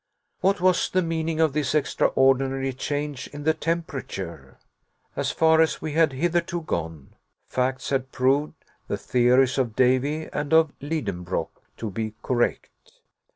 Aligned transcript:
What 0.39 0.59
was 0.59 0.89
the 0.89 1.03
meaning 1.03 1.39
of 1.39 1.53
this 1.53 1.75
extraordinary 1.75 2.73
change 2.73 3.27
in 3.27 3.43
the 3.43 3.53
temperature? 3.53 4.57
As 5.15 5.29
far 5.29 5.61
as 5.61 5.79
we 5.79 5.91
had 5.91 6.13
hitherto 6.13 6.61
gone, 6.61 7.13
facts 7.47 7.91
had 7.91 8.11
proved 8.11 8.53
the 8.87 8.97
theories 8.97 9.59
of 9.59 9.75
Davy 9.75 10.27
and 10.33 10.53
of 10.55 10.73
Lidenbrock 10.81 11.49
to 11.77 11.91
be 11.91 12.15
correct. 12.23 12.71